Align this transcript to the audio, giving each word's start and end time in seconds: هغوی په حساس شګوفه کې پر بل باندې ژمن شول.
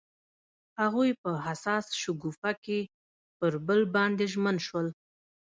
هغوی 0.81 1.09
په 1.21 1.29
حساس 1.45 1.85
شګوفه 2.01 2.51
کې 2.63 2.79
پر 3.39 3.53
بل 3.67 3.81
باندې 3.95 4.25
ژمن 4.33 4.57
شول. 4.67 4.87